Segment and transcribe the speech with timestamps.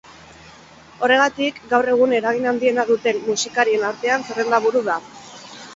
[1.07, 5.03] Horregatik, gaur egun eragin handiena duten musikarien artean zerrendaburu da.